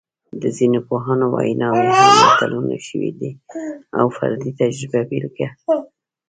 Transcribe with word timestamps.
د 0.41 0.43
ځینو 0.57 0.79
پوهانو 0.87 1.25
ویناوې 1.33 1.87
هم 1.99 2.13
متلونه 2.25 2.75
شوي 2.87 3.11
دي 3.19 3.31
او 3.99 4.05
د 4.09 4.13
فردي 4.17 4.51
تجربې 4.59 5.01
بېلګه 5.09 5.47
ده 5.53 5.55